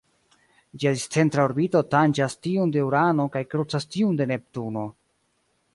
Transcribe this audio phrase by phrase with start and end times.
[0.83, 4.93] Ĝia discentra orbito tanĝas tiun de Urano kaj krucas tiun de Neptuno.